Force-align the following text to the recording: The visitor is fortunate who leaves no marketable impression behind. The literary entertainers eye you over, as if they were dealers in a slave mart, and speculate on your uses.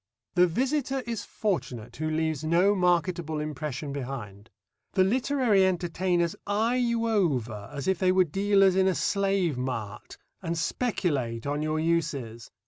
The 0.33 0.47
visitor 0.47 1.01
is 1.05 1.23
fortunate 1.25 1.97
who 1.97 2.09
leaves 2.09 2.43
no 2.43 2.73
marketable 2.73 3.39
impression 3.39 3.93
behind. 3.93 4.49
The 4.93 5.03
literary 5.03 5.63
entertainers 5.63 6.35
eye 6.47 6.77
you 6.77 7.07
over, 7.07 7.69
as 7.71 7.87
if 7.87 7.99
they 7.99 8.11
were 8.11 8.23
dealers 8.23 8.75
in 8.75 8.87
a 8.87 8.95
slave 8.95 9.59
mart, 9.59 10.17
and 10.41 10.57
speculate 10.57 11.45
on 11.45 11.61
your 11.61 11.79
uses. 11.79 12.49